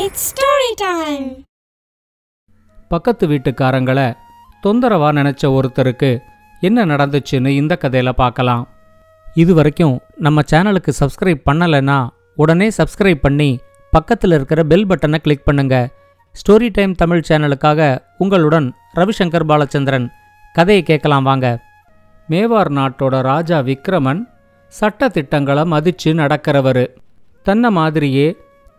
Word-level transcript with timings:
It's 0.00 0.24
story 0.30 0.70
time 0.76 1.26
பக்கத்து 2.88 3.24
வீட்டுக்காரங்களை 3.28 4.06
தொந்தரவா 4.64 5.08
நினைச்ச 5.18 5.50
ஒருத்தருக்கு 5.56 6.10
என்ன 6.60 6.86
நடந்துச்சுன்னு 6.86 7.48
இந்த 7.60 7.78
கதையில 7.80 8.10
பார்க்கலாம். 8.12 8.64
இது 9.34 9.54
வரைக்கும் 9.54 10.00
நம்ம 10.16 10.42
சேனலுக்கு 10.50 10.92
சப்ஸ்கிரைப் 11.00 11.42
பண்ணலைன்னா 11.50 11.98
உடனே 12.34 12.68
சப்ஸ்கிரைப் 12.78 13.22
பண்ணி 13.26 13.50
பக்கத்தில் 13.90 14.30
இருக்கிற 14.30 14.62
பெல் 14.64 14.86
பட்டனை 14.86 15.16
கிளிக் 15.16 15.44
பண்ணுங்க. 15.44 15.76
ஸ்டோரி 16.34 16.68
டைம் 16.72 16.94
தமிழ் 16.94 17.26
சேனலுக்காக 17.28 17.98
உங்களுடன் 18.18 18.74
ரவிசங்கர் 18.94 19.48
பாலச்சந்திரன். 19.52 20.08
கதையை 20.52 20.82
கேட்கலாம் 20.82 21.22
வாங்க. 21.22 21.46
மேவார் 22.28 22.72
நாட்டோட 22.80 23.20
ராஜா 23.32 23.60
விக்ரமன் 23.60 24.22
சட்ட 24.68 25.08
திட்டங்களை 25.08 25.64
மதிச்சு 25.74 26.12
நடக்கிறவர். 26.22 26.84
தன்னை 27.42 27.70
மாதிரியே 27.70 28.28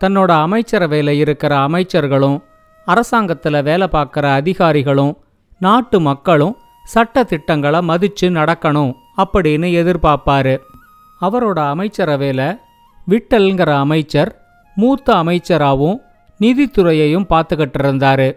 தன்னோட 0.00 0.30
அமைச்சரவையில் 0.40 1.14
இருக்கிற 1.14 1.56
அமைச்சர்களும் 1.56 2.42
அரசாங்கத்தில் 2.84 3.62
வேலை 3.62 3.88
பார்க்குற 3.92 4.26
அதிகாரிகளும் 4.32 5.16
நாட்டு 5.58 6.00
மக்களும் 6.00 6.56
சட்ட 6.84 7.24
திட்டங்களை 7.24 7.80
மதிச்சு 7.80 8.26
நடக்கணும் 8.26 8.92
அப்படின்னு 9.16 9.68
எதிர்பார்ப்பாரு. 9.80 10.58
அவரோட 11.20 11.68
அமைச்சரவையில் 11.68 12.58
விட்டல்ங்கிற 13.08 13.74
அமைச்சர் 13.74 14.30
மூத்த 14.74 15.14
அமைச்சராகவும் 15.14 15.98
நிதித்துறையையும் 16.40 17.28
பார்த்துக்கிட்டு 17.28 17.78
இருந்தாரு. 17.78 18.36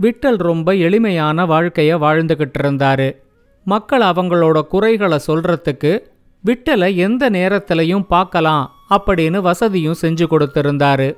விட்டல் 0.00 0.36
ரொம்ப 0.36 0.74
எளிமையான 0.74 1.44
வாழ்க்கையை 1.46 1.94
வாழ்ந்துக்கிட்டு 1.94 2.58
இருந்தாரு. 2.62 3.16
மக்கள் 3.64 4.00
அவங்களோட 4.00 4.60
குறைகளை 4.62 5.18
சொல்றதுக்கு 5.26 5.98
விட்டலை 6.44 6.94
எந்த 6.94 7.30
நேரத்திலையும் 7.30 8.02
பார்க்கலாம் 8.02 8.70
அப்படின்னு 8.94 9.38
வசதியும் 9.40 10.00
செஞ்சு 10.00 10.26
கொடுத்திருந்தாரு. 10.30 11.08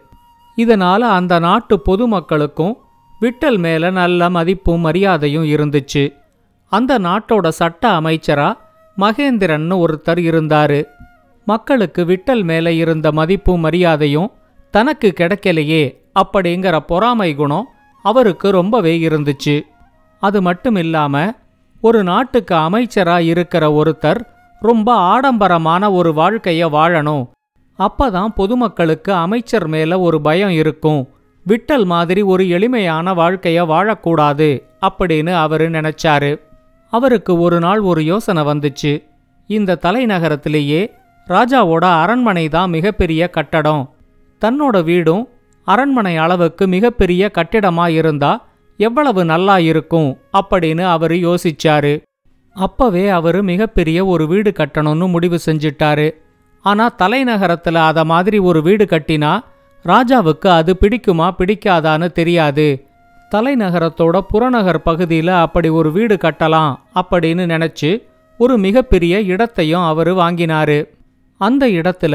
இதனால 0.56 0.98
அந்த 1.18 1.38
நாட்டு 1.38 1.82
பொதுமக்களுக்கும் 1.88 2.74
விட்டல் 3.20 3.58
மேல 3.58 3.90
நல்ல 3.90 4.30
மதிப்பும் 4.30 4.80
மரியாதையும் 4.80 5.44
இருந்துச்சு. 5.44 6.04
அந்த 6.72 6.98
நாட்டோட 6.98 7.48
சட்ட 7.48 8.00
அமைச்சரா 8.00 8.48
மகேந்திரன்னு 8.98 9.76
ஒருத்தர் 9.84 10.20
இருந்தாரு. 10.30 10.84
மக்களுக்கு 11.44 12.04
விட்டல் 12.04 12.42
மேல 12.42 12.72
இருந்த 12.72 13.12
மதிப்பும் 13.12 13.60
மரியாதையும் 13.60 14.32
தனக்கு 14.70 15.12
கிடைக்கலையே 15.16 15.84
அப்படிங்கிற 16.20 16.78
பொறாமை 16.78 17.34
குணம் 17.34 17.68
அவருக்கு 18.04 18.50
ரொம்பவே 18.50 19.08
இருந்துச்சு. 19.08 19.56
அது 20.22 20.42
மட்டும் 20.42 20.76
இல்லாம 20.76 21.32
ஒரு 21.80 22.02
நாட்டுக்கு 22.04 22.54
அமைச்சரா 22.54 23.18
இருக்கிற 23.18 23.64
ஒருத்தர் 23.70 24.20
ரொம்ப 24.60 24.88
ஆடம்பரமான 24.94 25.92
ஒரு 25.92 26.12
வாழ்க்கைய 26.12 26.68
வாழணும் 26.76 27.24
அப்பதான் 27.78 28.26
பொதுமக்களுக்கு 28.26 29.12
அமைச்சர் 29.12 29.68
மேல 29.68 30.00
ஒரு 30.00 30.20
பயம் 30.20 30.50
இருக்கும். 30.50 31.08
விட்டல் 31.48 31.84
மாதிரி 31.84 32.22
ஒரு 32.22 32.48
எளிமையான 32.48 33.14
வாழ்க்கைய 33.14 33.64
வாழக்கூடாது 33.64 34.62
அப்படின்னு 34.86 35.32
அவரு 35.32 35.70
நினைச்சாரு. 35.70 36.40
அவருக்கு 36.90 37.38
ஒரு 37.38 37.60
நாள் 37.60 37.80
ஒரு 37.80 38.04
யோசனை 38.04 38.42
வந்துச்சு. 38.42 39.04
இந்த 39.46 39.78
தலைநகரத்திலேயே 39.82 40.90
ராஜாவோட 41.28 41.84
அரண்மனை 42.02 42.48
தான் 42.48 42.70
மிகப்பெரிய 42.70 43.28
கட்டடம். 43.28 43.94
தன்னோட 44.40 44.84
வீடும் 44.84 45.28
அரண்மனை 45.64 46.16
அளவுக்கு 46.16 46.66
மிகப்பெரிய 46.66 47.30
கட்டிடமா 47.34 47.88
இருந்தா 47.88 48.46
எவ்வளவு 48.76 49.24
நல்லா 49.24 49.58
இருக்கும் 49.58 50.18
அப்படின்னு 50.32 50.82
அவரு 50.82 51.14
யோசிச்சாரு. 51.14 52.02
அப்பவே 52.52 53.08
அவரு 53.08 53.42
மிகப்பெரிய 53.42 54.04
ஒரு 54.04 54.26
வீடு 54.26 54.52
கட்டணும்னு 54.56 55.08
முடிவு 55.08 55.38
செஞ்சிட்டாரு. 55.46 56.14
ஆனா 56.64 56.84
தலைநகரத்துல 56.98 57.74
அத 57.74 58.04
மாதிரி 58.04 58.38
ஒரு 58.38 58.62
வீடு 58.62 58.84
கட்டினா 58.84 59.32
ராஜாவுக்கு 59.84 60.48
அது 60.48 60.72
பிடிக்குமா 60.80 61.26
பிடிக்காதான்னு 61.38 62.08
தெரியாது. 62.12 62.66
தலைநகரத்தோட 63.30 64.20
புறநகர் 64.20 64.82
பகுதியில் 64.82 65.32
அப்படி 65.44 65.68
ஒரு 65.68 65.92
வீடு 65.92 66.16
கட்டலாம் 66.16 66.72
அப்படின்னு 66.94 67.44
நினைச்சு 67.52 67.90
ஒரு 68.38 68.54
மிகப்பெரிய 68.58 69.20
இடத்தையும் 69.32 69.86
அவரு 69.90 70.12
வாங்கினாரு. 70.14 70.78
அந்த 71.40 71.66
இடத்துல 71.66 72.14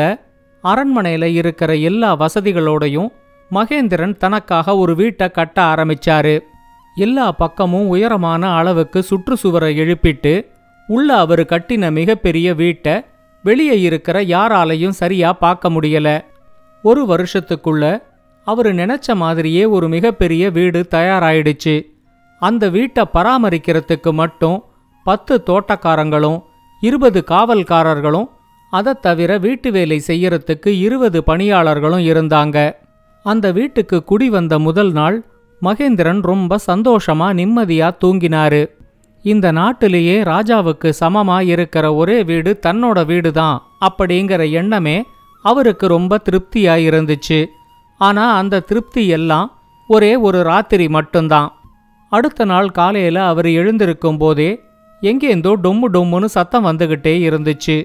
அரண்மனையில 0.63 1.23
இருக்கிற 1.23 1.75
எல்லா 1.75 2.09
வசதிகளோடையும் 2.19 3.09
மகேந்திரன் 3.51 4.17
தனக்காக 4.17 4.75
ஒரு 4.77 4.95
வீட்டை 4.95 5.27
கட்ட 5.31 5.61
ஆரம்பிச்சாரு. 5.73 6.35
எல்லா 6.95 7.31
பக்கமும் 7.31 7.87
உயரமான 7.87 8.51
அளவுக்கு 8.55 8.99
சுற்றுச்சுவரை 9.09 9.71
எழுப்பிட்டு 9.83 10.33
உள்ள 10.87 11.09
அவர் 11.17 11.43
கட்டின 11.45 11.91
மிகப்பெரிய 11.91 12.53
வீட்டை 12.53 12.95
வெளியே 13.43 13.81
இருக்கிற 13.81 14.21
யாராலையும் 14.23 14.97
சரியா 15.01 15.33
பார்க்க 15.33 15.69
முடியல. 15.69 16.21
ஒரு 16.81 17.05
வருஷத்துக்குள்ள 17.05 18.01
அவர் 18.43 18.75
நினைச்ச 18.75 19.15
மாதிரியே 19.15 19.65
ஒரு 19.65 19.89
மிகப்பெரிய 19.89 20.49
வீடு 20.49 20.87
தயாராயிடுச்சு. 20.91 21.85
அந்த 22.39 22.69
வீட்டை 22.69 23.05
பராமரிக்கிறதுக்கு 23.13 24.11
மட்டும் 24.11 24.63
பத்து 25.03 25.43
தோட்டக்காரங்களும் 25.45 26.41
இருபது 26.81 27.23
காவல்காரர்களும் 27.27 28.29
அதை 28.71 28.93
தவிர 29.01 29.37
வீட்டு 29.37 29.71
வேலை 29.71 30.03
செய்யறதுக்கு 30.07 30.67
இருபது 30.67 31.23
பணியாளர்களும் 31.23 31.99
இருந்தாங்க. 31.99 32.75
அந்த 33.23 33.51
வீட்டுக்கு 33.51 34.03
குடி 34.03 34.29
வந்த 34.29 34.59
முதல் 34.59 34.91
நாள் 34.91 35.25
மகேந்திரன் 35.61 36.21
ரொம்ப 36.21 36.59
சந்தோஷமா 36.67 37.27
நிம்மதியா 37.39 37.89
தூங்கினாரு. 38.03 38.78
இந்த 39.23 39.51
நாட்டிலேயே 39.51 40.23
ராஜாவுக்கு 40.23 40.89
சமமா 40.99 41.41
இருக்கிற 41.41 41.93
ஒரே 41.93 42.23
வீடு 42.23 42.59
தன்னோட 42.65 43.05
வீடு 43.05 43.31
தான் 43.31 43.57
அப்படிங்கிற 43.81 44.51
எண்ணமே 44.51 45.05
அவருக்கு 45.43 45.87
ரொம்ப 45.87 46.17
திருப்தியாக 46.17 46.79
இருந்துச்சு 46.79 47.39
ஆனா 47.97 48.35
அந்த 48.37 48.59
திருப்தி 48.59 49.07
எல்லாம் 49.07 49.47
ஒரே 49.89 50.15
ஒரு 50.15 50.43
ராத்திரி 50.43 50.87
மட்டும்தான். 50.87 51.51
அடுத்த 52.11 52.45
நாள் 52.45 52.69
காலையில 52.71 53.23
அவர் 53.25 53.45
எழுந்திருக்கும் 53.45 54.17
போதே 54.17 54.49
எங்கேந்தோ 55.01 55.51
டொம்மு 55.63 55.87
டொம்முன்னு 55.93 56.25
சத்தம் 56.25 56.65
வந்துகிட்டே 56.65 57.13
இருந்துச்சு. 57.29 57.77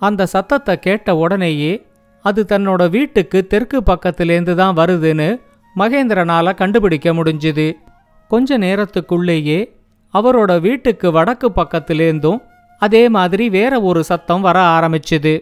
அந்த 0.00 0.26
சத்தத்தை 0.26 0.78
கேட்ட 0.78 1.16
உடனேயே 1.16 1.72
அது 2.20 2.46
தன்னோட 2.48 2.90
வீட்டுக்கு 2.90 3.46
தெற்கு 3.46 3.82
பக்கத்திலேருந்து 3.86 4.54
தான் 4.54 4.76
வருதுன்னு 4.76 5.28
மகேந்திரனால 5.76 6.54
கண்டுபிடிக்க 6.54 7.12
முடிஞ்சுது. 7.12 7.76
கொஞ்ச 8.30 8.58
நேரத்துக்குள்ளேயே 8.58 9.58
அவரோட 10.14 10.60
வீட்டுக்கு 10.60 11.10
வடக்கு 11.12 11.48
பக்கத்திலேருந்தும் 11.56 12.40
அதே 12.78 13.08
மாதிரி 13.08 13.48
வேற 13.48 13.80
ஒரு 13.80 14.04
சத்தம் 14.04 14.40
வர 14.40 14.58
ஆரம்பிச்சுது. 14.60 15.34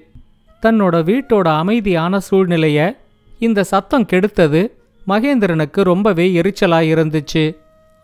தன்னோட 0.63 0.97
வீட்டோட 1.11 1.49
அமைதியான 1.57 2.19
சூழ்நிலைய 2.31 2.97
இந்த 3.39 3.65
சத்தம் 3.65 4.07
கெடுத்தது 4.13 4.61
மகேந்திரனுக்கு 5.07 5.81
ரொம்பவே 5.83 6.27
எரிச்சலா 6.41 6.81
இருந்துச்சு. 6.93 7.45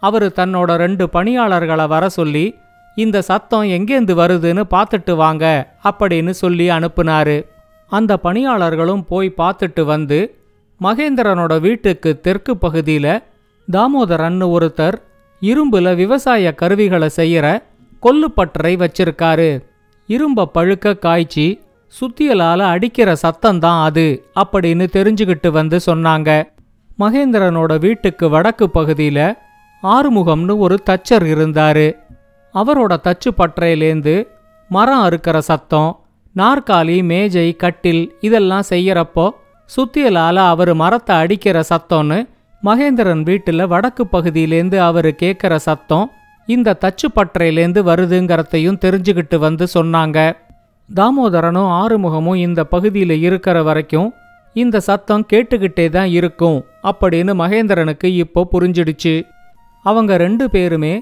அவரு 0.03 0.33
தன்னோட 0.37 0.77
ரெண்டு 0.77 1.09
பணியாளர்களை 1.09 1.87
வர 1.87 2.09
சொல்லி 2.09 2.55
இந்த 2.97 3.23
சத்தம் 3.23 3.63
எங்கேந்து 3.63 4.15
வருதுன்னு 4.21 4.65
பார்த்துட்டு 4.71 5.15
வாங்க 5.17 5.75
அப்படின்னு 5.85 6.31
சொல்லி 6.31 6.69
அனுப்புனாரு. 6.69 7.37
அந்த 7.91 8.17
பணியாளர்களும் 8.17 9.05
போய் 9.09 9.35
பார்த்துட்டு 9.37 9.83
வந்து 9.85 10.19
மகேந்திரனோட 10.81 11.61
வீட்டுக்கு 11.61 12.21
தெற்கு 12.21 12.55
பகுதியில 12.55 13.23
தாமோதரன்னு 13.73 14.47
ஒருத்தர் 14.51 14.97
இரும்புல 15.43 15.95
விவசாய 15.95 16.55
கருவிகளை 16.55 17.09
செய்யற 17.17 17.47
கொல்லுப்பட்டறை 18.03 18.73
வச்சிருக்காரு. 18.83 19.51
இரும்ப 20.09 20.45
பழுக்க 20.55 20.99
காய்ச்சி 20.99 21.61
சுத்தியலால 21.95 22.59
அடிக்கிற 22.59 23.17
சத்தம்தான் 23.23 23.83
அது 23.83 24.27
அப்படின்னு 24.35 24.87
தெரிஞ்சுக்கிட்டு 24.93 25.49
வந்து 25.49 25.81
சொன்னாங்க. 25.87 26.31
மகேந்திரனோட 26.99 27.81
வீட்டுக்கு 27.81 28.29
வடக்கு 28.29 28.71
பகுதியில 28.75 29.33
ஆறுமுகம்னு 29.83 30.59
ஒரு 30.59 30.79
தச்சர் 30.91 31.27
இருந்தாரு. 31.35 31.87
அவரோட 32.55 32.97
தச்சு 33.07 33.31
பற்றையிலேந்து 33.39 34.29
மரம் 34.69 35.03
அறுக்கிற 35.05 35.39
சத்தம் 35.39 35.91
நாற்காலி 36.37 37.05
மேஜை 37.05 37.57
கட்டில் 37.57 38.15
இதெல்லாம் 38.21 38.69
செய்யறப்போ 38.69 39.31
சுத்தியலால 39.71 40.35
அவர் 40.35 40.75
மரத்தை 40.75 41.17
அடிக்கிற 41.17 41.63
சத்தம்னு 41.71 42.19
மகேந்திரன் 42.67 43.23
வீட்டில் 43.23 43.67
வடக்கு 43.67 44.07
பகுதியிலேருந்து 44.13 44.79
அவர் 44.79 45.07
கேட்குற 45.07 45.57
சத்தம் 45.57 46.11
இந்த 46.47 46.77
தச்சுப்பட்டறையிலேருந்து 46.81 47.81
வருதுங்கிறதையும் 47.89 48.79
தெரிஞ்சுக்கிட்டு 48.85 49.37
வந்து 49.39 49.67
சொன்னாங்க. 49.75 50.19
தாமோதரனும் 50.95 51.71
ஆறுமுகமும் 51.81 52.35
இந்த 52.35 52.65
பகுதியில் 52.65 53.21
இருக்கிற 53.21 53.63
வரைக்கும் 53.63 54.15
இந்த 54.55 54.81
சத்தம் 54.81 55.27
கேட்டுக்கிட்டே 55.33 55.89
தான் 55.89 56.09
இருக்கும் 56.09 56.65
அப்படின்னு 56.83 57.33
மகேந்திரனுக்கு 57.43 58.05
இப்போ 58.05 58.49
புரிஞ்சிடுச்சு. 58.53 59.15
அவங்க 59.83 60.17
ரெண்டு 60.17 60.51
பேருமே 60.51 60.95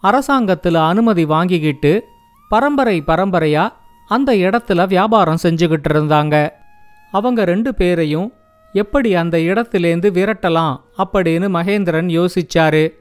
அரசாங்கத்தில் 0.00 0.74
அனுமதி 0.74 1.24
வாங்கிக்கிட்டு 1.24 2.04
பரம்பரை 2.48 3.02
பரம்பரையா 3.06 3.68
அந்த 4.08 4.30
இடத்துல 4.34 4.88
வியாபாரம் 4.88 5.42
செஞ்சுக்கிட்டு 5.42 5.90
இருந்தாங்க. 5.92 6.48
அவங்க 7.10 7.44
ரெண்டு 7.44 7.74
பேரையும் 7.74 8.32
எப்படி 8.72 9.14
அந்த 9.14 9.38
இடத்திலேந்து 9.38 10.10
விரட்டலாம்? 10.10 10.80
அப்படின்னு 10.98 11.48
மகேந்திரன் 11.48 12.26
யோசிச்சாரு. 12.26 12.92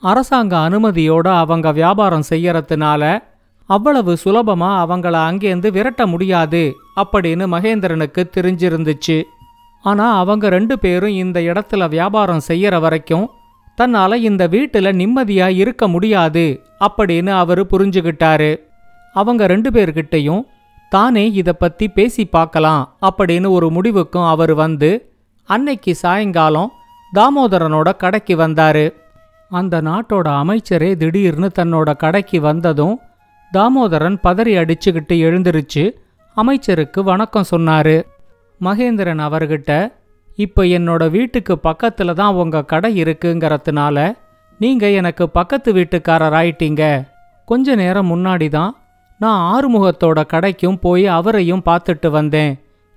அரசாங்க 0.00 0.56
அனுமதியோட 0.56 1.28
அவங்க 1.34 1.72
வியாபாரம் 1.72 2.22
செய்யறதுனால 2.30 3.18
அவ்வளவு 3.66 4.16
சுலபமா 4.24 4.70
அவங்கள 4.84 5.14
அங்கேருந்து 5.30 5.72
விரட்ட 5.72 6.06
முடியாது 6.06 6.72
அப்படின்னு 6.96 7.46
மகேந்திரனுக்கு 7.46 8.24
தெரிஞ்சிருந்துச்சு. 8.36 9.22
ஆனா 9.82 10.18
அவங்க 10.18 10.48
ரெண்டு 10.48 10.78
பேரும் 10.78 11.10
இந்த 11.10 11.40
இடத்துல 11.40 11.88
வியாபாரம் 11.88 12.40
செய்யற 12.48 12.80
வரைக்கும் 12.80 13.30
தன்னால 13.80 14.14
இந்த 14.14 14.48
வீட்டுல 14.48 14.92
நிம்மதியா 14.92 15.48
இருக்க 15.56 15.88
முடியாது 15.88 16.60
அப்படின்னு 16.80 17.28
அவரு 17.28 17.66
புரிஞ்சுகிட்டாரு. 17.70 18.60
அவங்க 19.12 19.46
ரெண்டு 19.46 19.70
பேர்கிட்டயும் 19.70 20.42
தானே 20.88 21.30
இதை 21.30 21.52
பத்தி 21.52 21.88
பேசி 21.88 22.24
பார்க்கலாம் 22.26 22.96
அப்படின்னு 23.02 23.48
ஒரு 23.48 23.70
முடிவுக்கும் 23.70 24.28
அவர் 24.28 24.54
வந்து 24.54 24.90
அன்னைக்கு 25.48 25.94
சாயங்காலம் 25.94 26.72
தாமோதரனோட 27.14 27.96
கடைக்கு 27.96 28.36
வந்தாரு. 28.36 28.92
அந்த 29.50 29.82
நாட்டோட 29.82 30.28
அமைச்சரே 30.42 30.96
திடீர்னு 30.96 31.50
தன்னோட 31.58 31.96
கடைக்கு 31.96 32.40
வந்ததும் 32.40 33.00
தாமோதரன் 33.52 34.18
பதறி 34.22 34.54
அடிச்சுக்கிட்டு 34.56 35.14
எழுந்திருச்சு 35.26 35.84
அமைச்சருக்கு 36.36 37.02
வணக்கம் 37.02 37.50
சொன்னாரு. 37.50 38.02
மகேந்திரன் 38.60 39.22
அவர்கிட்ட 39.28 39.92
இப்போ 40.36 40.62
என்னோட 40.62 41.10
வீட்டுக்கு 41.10 41.54
பக்கத்துல 41.62 42.14
தான் 42.14 42.34
உங்க 42.34 42.64
கடை 42.64 43.02
இருக்குங்கிறதுனால 43.02 44.12
நீங்க 44.58 44.90
எனக்கு 44.90 45.28
பக்கத்து 45.28 45.72
வீட்டுக்காரர் 45.72 46.36
ஆயிட்டீங்க 46.40 47.04
கொஞ்ச 47.44 47.74
நேரம் 47.74 48.10
முன்னாடி 48.10 48.48
தான் 48.48 48.76
நான் 49.18 49.42
ஆறுமுகத்தோட 49.54 50.18
கடைக்கும் 50.32 50.80
போய் 50.80 51.06
அவரையும் 51.06 51.62
பார்த்துட்டு 51.64 52.08
வந்தேன். 52.10 52.52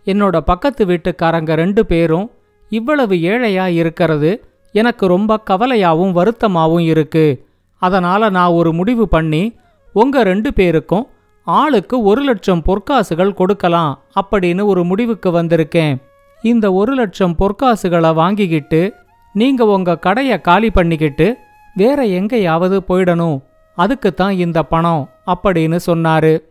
என்னோட 0.05 0.37
பக்கத்து 0.39 0.85
வீட்டுக்காரங்க 0.85 1.53
ரெண்டு 1.53 1.85
பேரும் 1.85 2.31
இவ்வளவு 2.69 3.15
ஏழையா 3.15 3.65
இருக்கிறது 3.67 4.31
எனக்கு 4.71 5.07
ரொம்ப 5.07 5.39
கவலையாவும் 5.49 6.13
வருத்தமாவும் 6.19 6.85
இருக்கு. 6.93 7.25
அதனால 7.81 8.29
நான் 8.29 8.51
ஒரு 8.51 8.73
முடிவு 8.73 9.07
பண்ணி 9.07 9.55
உங்க 9.93 10.23
ரெண்டு 10.23 10.53
பேருக்கும் 10.53 11.07
ஆளுக்கு 11.43 12.03
ஒரு 12.03 12.21
லட்சம் 12.21 12.63
பொற்காசுகள் 12.65 13.33
கொடுக்கலாம் 13.33 13.99
அப்படின்னு 14.21 14.63
ஒரு 14.65 14.83
முடிவுக்கு 14.83 15.29
வந்திருக்கேன். 15.31 15.95
இந்த 16.41 16.73
ஒரு 16.73 16.93
லட்சம் 16.93 17.35
பொற்காசுகளை 17.39 18.13
வாங்கிக்கிட்டு 18.13 18.93
நீங்க 19.33 19.65
உங்க 19.65 19.97
கடையை 19.97 20.41
காலி 20.41 20.69
பண்ணிக்கிட்டு 20.69 21.37
வேற 21.75 22.03
எங்கேயாவது 22.03 22.83
போயிடணும். 22.87 23.37
அதுக்கு 23.75 24.13
தான் 24.13 24.37
இந்த 24.37 24.63
பணம். 24.63 25.09
அப்படின்னு 25.33 25.79
சொன்னாரு. 25.85 26.41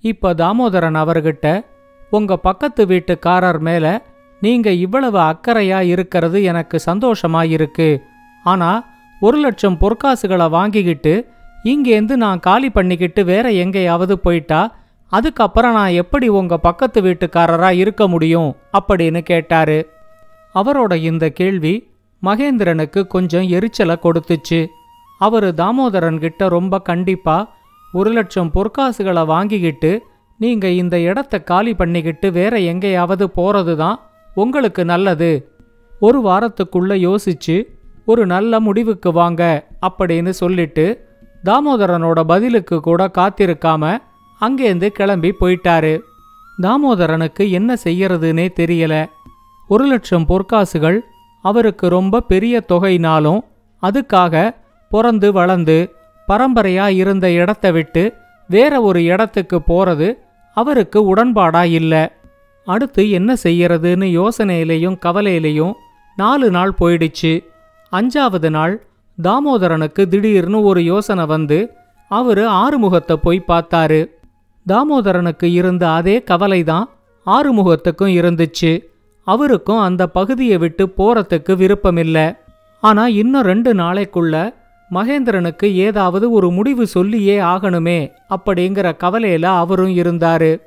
இப்ப 0.00 0.34
தாமோதரன் 0.34 0.96
அவர்கிட்ட 0.96 1.64
உங்க 2.10 2.36
பக்கத்து 2.36 2.86
வீட்டுக்காரர் 2.86 3.58
மேல 3.58 4.02
நீங்க 4.40 4.70
இவ்வளவு 4.70 5.18
அக்கறையா 5.18 5.80
இருக்கிறது 5.80 6.42
எனக்கு 6.42 6.80
சந்தோஷமா 6.86 7.48
இருக்கு. 7.48 8.02
ஆனா 8.44 8.84
ஒரு 9.20 9.38
லட்சம் 9.38 9.78
பொற்காசுகளை 9.80 10.48
வாங்கிக்கிட்டு 10.48 11.28
இங்கேருந்து 11.64 12.16
நான் 12.16 12.40
காலி 12.40 12.70
பண்ணிக்கிட்டு 12.70 13.24
வேற 13.24 13.50
எங்கேயாவது 13.50 14.18
போயிட்டா 14.18 14.76
அதுக்கப்புறம் 15.08 15.72
நான் 15.72 15.90
எப்படி 15.90 16.28
உங்க 16.28 16.58
பக்கத்து 16.58 17.02
வீட்டுக்காரரா 17.02 17.70
இருக்க 17.70 18.08
முடியும்? 18.08 18.56
அப்படின்னு 18.72 19.20
கேட்டாரு. 19.20 19.90
அவரோட 20.54 20.94
இந்த 20.94 21.30
கேள்வி 21.30 21.90
மகேந்திரனுக்கு 22.22 23.06
கொஞ்சம் 23.06 23.48
எரிச்சலை 23.48 23.98
கொடுத்துச்சு. 24.02 24.66
அவரு 25.18 25.52
தாமோதரன் 25.56 26.18
கிட்ட 26.18 26.48
ரொம்ப 26.48 26.78
கண்டிப்பா 26.78 27.54
ஒரு 27.96 28.10
லட்சம் 28.10 28.50
பொற்காசுகளை 28.54 29.24
வாங்கிக்கிட்டு 29.24 30.02
நீங்க 30.38 30.68
இந்த 30.68 31.00
இடத்த 31.00 31.42
காலி 31.42 31.74
பண்ணிக்கிட்டு 31.74 32.30
வேற 32.30 32.58
எங்கேயாவது 32.58 33.30
போறதுதான் 33.36 33.94
உங்களுக்கு 34.34 34.84
நல்லது. 34.84 35.48
ஒரு 36.00 36.18
வாரத்துக்குள்ள 36.20 36.94
யோசிச்சு 37.06 37.64
ஒரு 38.06 38.26
நல்ல 38.26 38.60
முடிவுக்கு 38.60 39.12
வாங்க 39.12 39.66
அப்படின்னு 39.86 40.28
சொல்லிட்டு 40.28 40.84
தாமோதரனோட 41.44 42.20
பதிலுக்கு 42.20 42.80
கூட 42.80 43.10
காத்திருக்காம 43.18 43.98
அங்கேருந்து 44.40 44.86
கிளம்பி 44.86 45.34
போயிட்டாரு. 45.40 46.00
தாமோதரனுக்கு 46.62 47.50
என்ன 47.50 47.74
செய்யறதுனே 47.84 48.48
தெரியல. 48.60 49.06
ஒரு 49.68 49.84
லட்சம் 49.84 50.26
பொற்காசுகள் 50.28 50.98
அவருக்கு 51.42 51.88
ரொம்ப 51.88 52.20
பெரிய 52.20 52.64
தொகைனாலும் 52.68 53.40
அதுக்காக 53.82 54.54
பிறந்து 54.90 55.32
வளர்ந்து 55.32 55.95
பரம்பரையா 56.28 56.88
இருந்த 56.88 57.30
இடத்த 57.30 57.70
விட்டு 57.70 58.14
வேற 58.48 58.80
ஒரு 58.80 59.04
இடத்துக்கு 59.04 59.60
போறது 59.68 60.14
அவருக்கு 60.54 61.14
உடன்பாடா 61.14 61.62
இல்ல 61.62 62.12
அடுத்து 62.64 63.10
என்ன 63.10 63.34
செய்யறதுன்னு 63.42 64.06
யோசனையிலையும் 64.20 64.98
கவலையிலையும் 65.06 65.72
நாலு 66.16 66.50
நாள் 66.50 66.74
போயிடுச்சு. 66.80 67.44
அஞ்சாவது 67.92 68.50
நாள் 68.50 68.86
தாமோதரனுக்கு 69.22 70.08
திடீர்னு 70.08 70.62
ஒரு 70.62 70.84
யோசனை 70.84 71.26
வந்து 71.26 71.72
அவரு 72.08 72.48
ஆறுமுகத்தை 72.48 73.16
போய் 73.16 73.42
பார்த்தாரு. 73.48 74.10
தாமோதரனுக்கு 74.68 75.44
இருந்த 75.44 75.90
அதே 75.90 76.22
கவலைதான் 76.22 76.88
ஆறுமுகத்துக்கும் 77.26 78.14
இருந்துச்சு. 78.20 78.84
அவருக்கும் 79.24 79.78
அந்த 79.78 80.06
பகுதியை 80.06 80.58
விட்டு 80.58 80.92
போறதுக்கு 80.98 81.52
விருப்பமில்ல. 81.52 82.36
ஆனா 82.80 83.06
இன்னும் 83.06 83.42
ரெண்டு 83.42 83.74
நாளைக்குள்ள 83.74 84.54
மகேந்திரனுக்கு 84.90 85.64
ஏதாவது 85.64 86.30
ஒரு 86.30 86.50
முடிவு 86.50 86.86
சொல்லியே 86.86 87.38
ஆகணுமே 87.38 88.12
அப்படிங்கிற 88.30 88.92
கவலையில 89.04 89.44
அவரும் 89.44 89.96
இருந்தாரு. 89.96 90.60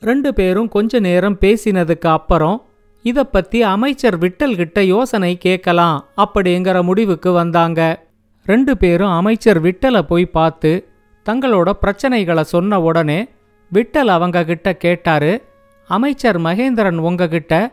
ரெண்டு 0.00 0.34
பேரும் 0.34 0.68
கொஞ்ச 0.68 0.98
நேரம் 0.98 1.38
பேசினதுக்கு 1.40 2.06
அப்புறம் 2.06 2.62
இத 3.02 3.24
பத்தி 3.24 3.62
அமைச்சர் 3.62 4.18
விட்டல் 4.18 4.56
கிட்ட 4.56 4.82
யோசனை 4.82 5.38
கேட்கலாம் 5.38 6.04
அப்படிங்கிற 6.16 6.82
முடிவுக்கு 6.82 7.32
வந்தாங்க. 7.32 8.04
ரெண்டு 8.44 8.76
பேரும் 8.76 9.10
அமைச்சர் 9.10 9.62
விட்டலை 9.62 10.02
போய் 10.02 10.26
பார்த்து 10.26 10.88
தங்களோட 11.26 11.72
பிரச்சனைகளை 11.82 12.40
சொன்ன 12.40 12.80
உடனே 12.80 13.28
விட்டல் 13.72 14.06
அவங்க 14.06 14.44
கிட்ட 14.44 14.76
கேட்டாரு 14.76 15.44
அமைச்சர் 15.88 16.40
மகேந்திரன் 16.40 16.96
உங்ககிட்ட 16.96 17.72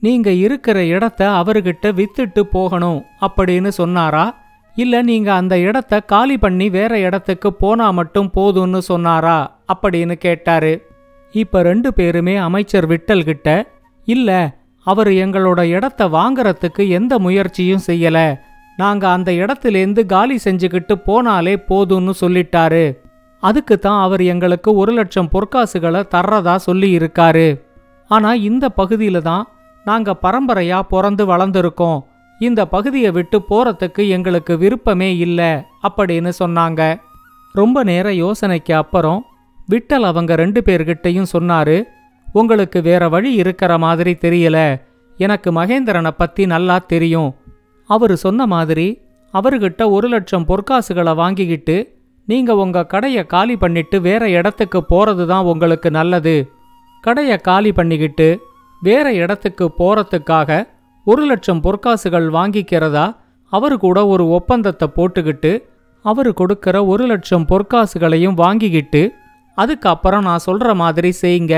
நீங்க 0.00 0.30
இருக்கிற 0.30 0.84
இடத்த 0.84 1.30
அவர்கிட்ட 1.30 2.00
வித்துட்டு 2.00 2.40
போகணும் 2.40 3.04
அப்படின்னு 3.20 3.68
சொன்னாரா? 3.68 4.43
இல்ல 4.74 5.02
நீங்க 5.02 5.34
அந்த 5.34 5.58
இடத்த 5.58 6.00
காலி 6.00 6.38
பண்ணி 6.38 6.70
வேற 6.70 6.98
இடத்துக்கு 6.98 7.54
போனா 7.54 7.90
மட்டும் 7.90 8.30
போதும்னு 8.36 8.78
சொன்னாரா? 8.78 9.58
அப்படின்னு 9.74 10.12
கேட்டாரு. 10.12 10.86
இப்ப 11.32 11.62
ரெண்டு 11.62 11.94
பேருமே 11.94 12.36
அமைச்சர் 12.36 12.88
விட்டல் 12.88 13.24
கிட்ட 13.24 13.66
இல்ல 14.04 14.56
அவர் 14.86 15.08
எங்களோட 15.08 15.62
இடத்த 15.62 16.08
வாங்கறதுக்கு 16.08 16.88
எந்த 16.88 17.18
முயற்சியும் 17.18 17.84
செய்யல. 17.86 18.36
நாங்க 18.76 19.08
அந்த 19.08 19.32
இடத்துலேருந்து 19.32 20.06
காலி 20.06 20.38
செஞ்சுக்கிட்டு 20.44 20.94
போனாலே 21.06 21.54
போதும்னு 21.68 22.12
சொல்லிட்டாரு. 22.20 22.96
அதுக்கு 23.40 23.78
தான் 23.78 24.02
அவர் 24.02 24.22
எங்களுக்கு 24.22 24.74
ஒரு 24.74 24.92
லட்சம் 24.92 25.28
பொற்காசுகளை 25.32 26.02
தர்றதா 26.14 26.56
சொல்லி 26.56 26.98
இருக்காரு 26.98 27.60
ஆனா 28.08 28.34
இந்த 28.34 28.68
பகுதியில 28.76 29.18
தான் 29.18 29.46
நாங்க 29.84 30.16
பரம்பரையா 30.22 30.80
பிறந்து 30.88 31.26
வளர்ந்துருக்கோம். 31.26 32.00
இந்த 32.38 32.66
பகுதியை 32.66 33.10
விட்டு 33.10 33.42
போறதுக்கு 33.50 34.08
எங்களுக்கு 34.08 34.58
விருப்பமே 34.58 35.16
இல்ல 35.16 35.64
அப்படின்னு 35.88 36.32
சொன்னாங்க. 36.38 37.00
ரொம்ப 37.52 37.82
நேர 37.82 38.10
யோசனைக்கு 38.10 38.72
அப்புறம் 38.72 39.26
விட்டல் 39.70 40.00
அவங்க 40.00 40.34
ரெண்டு 40.34 40.62
பேர்கிட்டயும் 40.66 41.26
சொன்னாரு 41.32 41.82
உங்களுக்கு 42.32 42.82
வேற 42.82 43.08
வழி 43.08 43.32
இருக்கிற 43.32 43.78
மாதிரி 43.78 44.12
தெரியல. 44.12 44.80
எனக்கு 45.16 45.52
மகேந்திரனை 45.52 46.10
பத்தி 46.10 46.46
நல்லா 46.46 46.78
தெரியும். 46.78 47.34
அவர் 47.86 48.16
சொன்ன 48.16 48.46
மாதிரி 48.46 49.00
அவர்கிட்ட 49.32 49.90
ஒரு 49.90 50.08
லட்சம் 50.08 50.46
பொற்காசுகளை 50.48 51.14
வாங்கிக்கிட்டு 51.14 52.02
நீங்க 52.26 52.56
உங்க 52.56 52.86
கடையை 52.86 53.24
காலி 53.24 53.56
பண்ணிட்டு 53.56 54.00
வேற 54.00 54.30
இடத்துக்கு 54.30 54.84
போறது 54.90 55.26
தான் 55.26 55.44
உங்களுக்கு 55.44 55.90
நல்லது. 55.90 56.50
கடையை 57.00 57.38
காலி 57.38 57.72
பண்ணிக்கிட்டு 57.72 58.40
வேற 58.80 59.12
இடத்துக்கு 59.12 59.72
போறதுக்காக 59.78 60.66
ஒரு 61.04 61.22
லட்சம் 61.24 61.60
பொற்காசுகள் 61.62 62.26
வாங்கிக்கிறதா? 62.36 63.06
அவரு 63.52 63.78
கூட 63.78 64.06
ஒரு 64.06 64.24
ஒப்பந்தத்தை 64.28 64.86
போட்டுக்கிட்டு 64.96 65.52
அவரு 66.04 66.34
கொடுக்கிற 66.34 66.76
ஒரு 66.84 67.04
லட்சம் 67.06 67.46
பொற்காசுகளையும் 67.48 68.34
வாங்கிக்கிட்டு 68.34 69.02
அதுக்கப்புறம் 69.58 70.22
நான் 70.22 70.46
சொல்ற 70.46 70.74
மாதிரி 70.74 71.10
செய்யுங்க 71.22 71.54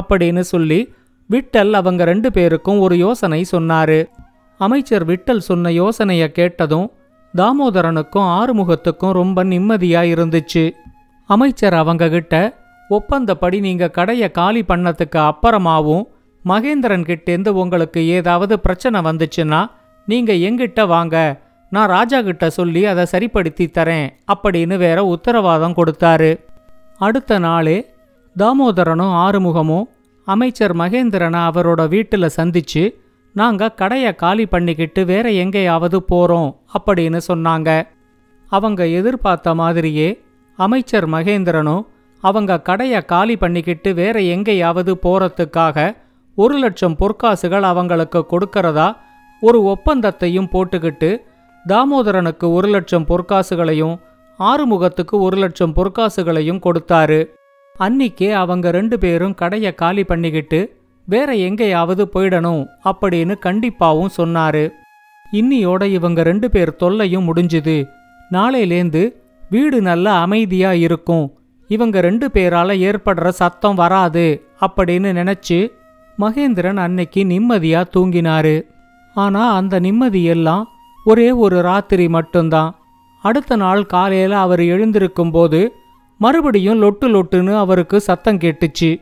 அப்படின்னு 0.00 0.40
சொல்லி 0.40 0.80
விட்டல் 1.30 1.72
அவங்க 1.72 2.04
ரெண்டு 2.04 2.32
பேருக்கும் 2.32 2.78
ஒரு 2.78 2.96
யோசனை 2.96 3.40
சொன்னாரு. 3.52 4.00
அமைச்சர் 4.60 5.06
விட்டல் 5.06 5.46
சொன்ன 5.48 5.70
யோசனைய 5.70 6.26
கேட்டதும் 6.28 6.90
தாமோதரனுக்கும் 7.34 8.28
ஆறுமுகத்துக்கும் 8.38 9.16
ரொம்ப 9.20 9.44
நிம்மதியா 9.44 10.02
இருந்துச்சு. 10.14 10.70
அமைச்சர் 11.28 11.74
அவங்க 11.74 12.08
கிட்ட 12.08 12.34
ஒப்பந்தப்படி 12.90 13.60
நீங்க 13.60 13.90
கடையை 13.90 14.30
காலி 14.30 14.64
பண்ணத்துக்கு 14.68 15.18
அப்புறமாவும் 15.30 16.04
மகேந்திரன் 16.44 17.04
கிட்டேந்து 17.04 17.54
உங்களுக்கு 17.54 18.06
ஏதாவது 18.06 18.60
பிரச்சனை 18.60 19.00
வந்துச்சுன்னா 19.00 19.70
நீங்க 20.06 20.32
எங்கிட்ட 20.32 20.86
வாங்க. 20.86 21.40
நான் 21.70 21.88
ராஜா 21.88 22.22
கிட்ட 22.22 22.50
சொல்லி 22.50 22.84
அதை 22.84 23.04
சரிப்படுத்தி 23.04 23.66
தரேன் 23.66 24.08
அப்படின்னு 24.34 24.76
வேற 24.76 25.04
உத்தரவாதம் 25.04 25.74
கொடுத்தாரு. 25.74 26.40
அடுத்த 26.98 27.38
நாளே 27.38 27.94
தாமோதரனும் 28.38 29.14
ஆறுமுகமும் 29.24 29.84
அமைச்சர் 30.24 30.76
மகேந்திரனை 30.76 31.40
அவரோட 31.48 31.88
வீட்டில் 31.88 32.34
சந்திச்சு 32.36 32.94
நாங்க 33.32 33.70
கடையை 33.70 34.14
காலி 34.14 34.46
பண்ணிக்கிட்டு 34.46 35.04
வேற 35.04 35.30
எங்கேயாவது 35.30 36.04
போறோம் 36.10 36.54
அப்படின்னு 36.78 37.20
சொன்னாங்க. 37.28 37.86
அவங்க 38.48 38.86
எதிர்பார்த்த 38.86 39.54
மாதிரியே 39.54 40.22
அமைச்சர் 40.56 41.10
மகேந்திரனும் 41.10 41.86
அவங்க 42.20 42.60
கடையை 42.60 43.04
காலி 43.04 43.36
பண்ணிக்கிட்டு 43.36 43.94
வேற 43.94 44.20
எங்கேயாவது 44.20 44.98
போறதுக்காக 45.02 45.96
ஒரு 46.42 46.56
லட்சம் 46.58 46.96
பொற்காசுகள் 46.98 47.64
அவங்களுக்கு 47.68 48.26
கொடுக்கறதா? 48.32 48.96
ஒரு 49.40 49.58
ஒப்பந்தத்தையும் 49.72 50.50
போட்டுக்கிட்டு 50.52 51.16
தாமோதரனுக்கு 51.68 52.46
ஒரு 52.52 52.68
லட்சம் 52.68 53.06
பொற்காசுகளையும் 53.06 53.94
ஆறுமுகத்துக்கு 54.38 55.16
ஒரு 55.18 55.36
லட்சம் 55.36 55.72
பொற்காசுகளையும் 55.74 56.60
கொடுத்தாரு. 56.66 57.20
அன்னிக்கே 57.78 58.28
அவங்க 58.32 58.70
ரெண்டு 58.70 58.98
பேரும் 58.98 59.34
கடைய 59.40 59.74
காலி 59.74 60.04
பண்ணிக்கிட்டு 60.04 60.60
வேற 61.06 61.34
எங்கேயாவது 61.34 62.04
போயிடணும் 62.14 62.62
அப்படின்னு 62.84 63.34
கண்டிப்பாவும் 63.46 64.14
சொன்னாரு. 64.16 64.70
இன்னியோட 65.32 65.82
இவங்க 65.82 66.22
ரெண்டு 66.22 66.50
பேர் 66.50 66.76
தொல்லையும் 66.76 67.26
முடிஞ்சுது. 67.28 67.76
நாளையிலேந்து 68.32 69.02
வீடு 69.50 69.80
நல்ல 69.80 70.10
அமைதியா 70.10 70.72
இருக்கும். 70.72 71.26
இவங்க 71.68 72.00
ரெண்டு 72.00 72.26
பேரால 72.34 72.70
ஏற்படுற 72.88 73.28
சத்தம் 73.28 73.74
வராது 73.74 74.26
அப்படின்னு 74.60 75.10
நினைச்சு 75.20 75.58
மகேந்திரன் 76.18 76.76
அன்னைக்கு 76.76 77.24
நிம்மதியா 77.24 77.82
தூங்கினாரு. 77.96 78.62
ஆனா 79.14 79.54
அந்த 79.54 79.80
நிம்மதியெல்லாம் 79.80 80.64
ஒரே 81.04 81.30
ஒரு 81.30 81.62
ராத்திரி 81.62 82.08
மட்டும்தான். 82.08 82.74
அடுத்த 83.22 83.56
நாள் 83.56 83.86
காலையில 83.86 84.38
அவர் 84.38 84.60
எழுந்திருக்கும் 84.60 85.30
போது 85.30 85.72
மறுபடியும் 86.16 86.82
லொட்டு 86.82 87.06
லொட்டுன்னு 87.06 87.56
அவருக்கு 87.56 88.00
சத்தம் 88.00 88.38
கேட்டுச்சு. 88.38 89.00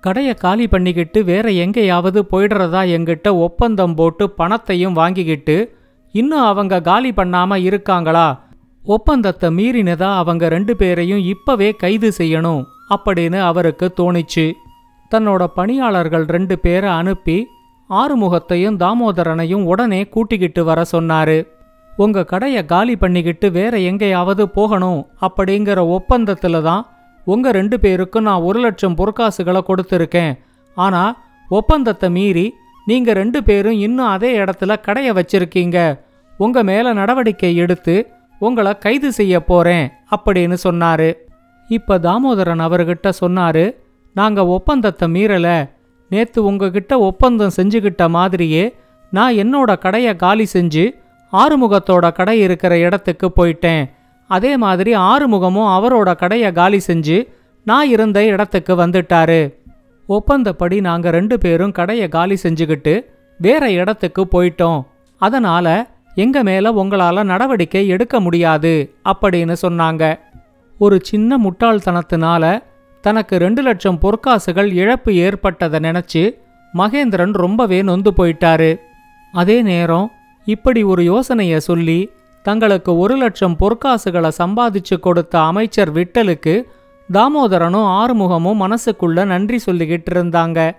கடையை 0.00 0.34
காலி 0.34 0.68
பண்ணிக்கிட்டு 0.68 1.24
வேற 1.24 1.50
எங்கேயாவது 1.50 2.26
போயிடுறதா 2.30 2.80
எங்கிட்ட 2.96 3.28
ஒப்பந்தம் 3.32 3.94
போட்டு 3.94 4.30
பணத்தையும் 4.30 4.92
வாங்கிக்கிட்டு 4.92 5.76
இன்னும் 6.12 6.40
அவங்க 6.40 6.80
காலி 6.80 7.10
பண்ணாம 7.10 7.56
இருக்காங்களா? 7.56 8.44
ஒப்பந்தத்தை 8.84 9.50
மீறினதா 9.50 10.16
அவங்க 10.16 10.48
ரெண்டு 10.48 10.76
பேரையும் 10.76 11.18
இப்பவே 11.18 11.70
கைது 11.72 12.12
செய்யணும் 12.18 12.64
அப்படின்னு 12.94 13.40
அவருக்கு 13.40 13.92
தோணிச்சு. 13.96 14.52
தன்னோட 15.12 15.42
பணியாளர்கள் 15.58 16.24
ரெண்டு 16.34 16.58
பேரை 16.58 16.90
அனுப்பி 16.90 17.38
ஆறுமுகத்தையும் 17.90 18.78
தாமோதரனையும் 18.82 19.64
உடனே 19.72 20.00
கூட்டிக்கிட்டு 20.14 20.64
வர 20.64 20.82
சொன்னாரு. 20.92 21.38
உங்க 21.96 22.24
கடையை 22.24 22.62
காலி 22.64 22.94
பண்ணிக்கிட்டு 22.96 23.50
வேற 23.50 23.78
எங்கேயாவது 23.78 24.44
போகணும் 24.48 25.00
அப்படிங்கிற 25.26 25.80
ஒப்பந்தத்துல 25.96 26.62
தான் 26.62 26.86
உங்க 27.24 27.50
ரெண்டு 27.50 27.76
பேருக்கும் 27.80 28.26
நான் 28.28 28.46
ஒரு 28.48 28.60
லட்சம் 28.60 28.96
பொற்காசுகளை 28.96 29.60
கொடுத்துருக்கேன். 29.66 30.32
ஆனா 30.76 31.02
ஒப்பந்தத்தை 31.48 32.10
மீறி 32.10 32.46
நீங்க 32.86 33.12
ரெண்டு 33.12 33.40
பேரும் 33.42 33.78
இன்னும் 33.86 34.06
அதே 34.06 34.30
இடத்துல 34.38 34.80
கடையை 34.80 35.12
வச்சிருக்கீங்க. 35.18 35.78
உங்க 36.38 36.62
மேல 36.62 36.92
நடவடிக்கை 36.92 37.56
எடுத்து 37.56 37.96
உங்களை 38.38 38.72
கைது 38.78 39.12
செய்ய 39.12 39.34
போறேன் 39.44 39.86
அப்படின்னு 40.16 40.56
சொன்னாரு. 40.66 41.10
இப்ப 41.68 41.98
தாமோதரன் 41.98 42.64
அவர்கிட்ட 42.66 43.08
சொன்னாரு 43.20 43.64
நாங்கள் 44.14 44.44
ஒப்பந்தத்தை 44.44 45.08
மீறலை. 45.08 45.70
நேற்று 46.08 46.44
உங்ககிட்ட 46.44 46.98
ஒப்பந்தம் 46.98 47.56
செஞ்சுக்கிட்ட 47.56 48.08
மாதிரியே 48.08 48.74
நான் 49.10 49.34
என்னோட 49.34 49.78
கடையை 49.78 50.16
காலி 50.16 50.46
செஞ்சு 50.52 50.90
ஆறுமுகத்தோட 51.32 52.12
கடை 52.12 52.40
இருக்கிற 52.40 52.78
இடத்துக்கு 52.78 53.32
போயிட்டேன். 53.36 53.90
அதே 54.28 54.56
மாதிரி 54.56 54.96
ஆறுமுகமும் 54.96 55.70
அவரோட 55.76 56.16
கடையை 56.16 56.52
காலி 56.52 56.80
செஞ்சு 56.86 57.28
நான் 57.64 57.88
இருந்த 57.88 58.24
இடத்துக்கு 58.24 58.76
வந்துட்டாரு. 58.76 59.54
ஒப்பந்தப்படி 60.08 60.80
நாங்கள் 60.80 61.12
ரெண்டு 61.12 61.38
பேரும் 61.38 61.72
கடையை 61.72 62.08
காலி 62.08 62.36
செஞ்சுக்கிட்டு 62.42 63.04
வேற 63.38 63.70
இடத்துக்கு 63.70 64.26
போயிட்டோம். 64.32 64.82
அதனால 65.18 65.90
எங்க 66.14 66.42
மேல 66.42 66.72
உங்களால 66.72 67.22
நடவடிக்கை 67.24 67.88
எடுக்க 67.88 68.20
முடியாது 68.20 68.94
அப்படின்னு 69.04 69.56
சொன்னாங்க. 69.62 70.18
ஒரு 70.78 70.98
சின்ன 71.02 71.38
முட்டாள்தனத்தினால 71.38 72.62
தனக்கு 73.02 73.36
ரெண்டு 73.36 73.62
லட்சம் 73.62 73.98
பொற்காசுகள் 74.02 74.72
இழப்பு 74.72 75.14
ஏற்பட்டதை 75.14 75.80
நினைச்சு 75.80 76.22
மகேந்திரன் 76.74 77.32
ரொம்பவே 77.32 77.82
நொந்து 77.82 78.10
போயிட்டாரு. 78.10 78.70
அதே 79.32 79.62
நேரம் 79.62 80.10
இப்படி 80.44 80.82
ஒரு 80.82 81.02
யோசனைய 81.02 81.56
சொல்லி 81.56 82.10
தங்களுக்கு 82.42 82.98
ஒரு 82.98 83.16
லட்சம் 83.16 83.56
பொற்காசுகளை 83.60 84.30
சம்பாதிச்சு 84.38 84.96
கொடுத்த 85.00 85.40
அமைச்சர் 85.40 85.92
விட்டலுக்கு 85.92 86.62
தாமோதரனும் 87.12 87.90
ஆறுமுகமும் 88.00 88.60
மனசுக்குள்ள 88.64 89.24
நன்றி 89.24 89.58
சொல்லிக்கிட்டு 89.66 90.10
இருந்தாங்க. 90.12 90.72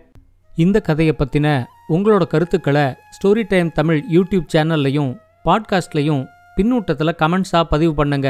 இந்த 0.55 0.79
கதையை 0.79 1.15
பத்தின 1.17 1.65
உங்களோட 1.89 2.27
கருத்துக்களை 2.27 2.85
ஸ்டோரி 3.15 3.43
டைம் 3.47 3.71
தமிழ் 3.71 4.03
யூடியூப் 4.11 4.47
சேனல்லையும் 4.53 5.17
பாட்காஸ்ட்லையும் 5.45 6.25
பின்னூட்டத்தில் 6.57 7.17
கமெண்ட்ஸாக 7.17 7.63
பதிவு 7.63 7.93
பண்ணுங்க. 7.93 8.29